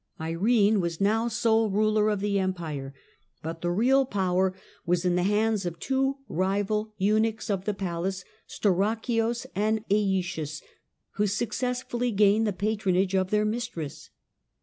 Irene 0.19 0.79
was 0.79 0.99
now 0.99 1.27
sole 1.27 1.69
ruler 1.69 2.09
of 2.09 2.21
the 2.21 2.39
Empire, 2.39 2.91
but 3.43 3.61
the 3.61 3.69
real 3.69 4.03
power 4.03 4.55
was 4.83 5.05
in 5.05 5.13
the 5.15 5.21
hands 5.21 5.63
of 5.63 5.77
two 5.77 6.17
rival 6.27 6.95
eunuchs 6.97 7.51
of 7.51 7.65
the 7.65 7.75
palace, 7.75 8.23
Stauracius 8.47 9.45
and 9.53 9.87
iEtius, 9.89 10.63
who 11.17 11.27
successively 11.27 12.09
gained 12.09 12.47
the 12.47 12.51
patronage 12.53 13.13
of 13.13 13.29
their 13.29 13.45
mistress. 13.45 14.09